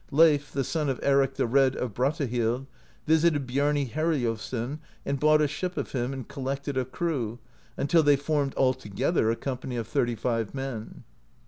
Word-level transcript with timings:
Leif, 0.09 0.51
the 0.51 0.63
son 0.63 0.89
of 0.89 0.99
Eric 1.03 1.35
the 1.35 1.45
Red, 1.45 1.75
of 1.75 1.93
Brattahlid, 1.93 2.65
visited 3.05 3.45
Biarni 3.45 3.87
Heriulfsson 3.87 4.79
and 5.05 5.19
bought 5.19 5.41
a 5.43 5.47
ship 5.47 5.77
of 5.77 5.91
him, 5.91 6.11
and 6.11 6.27
collected 6.27 6.75
a 6.75 6.85
crew, 6.85 7.37
until 7.77 8.01
they 8.01 8.15
formed 8.15 8.55
altogether 8.57 9.29
a 9.29 9.35
company 9.35 9.75
of 9.75 9.87
thirty 9.87 10.15
five 10.15 10.55
men. 10.55 11.03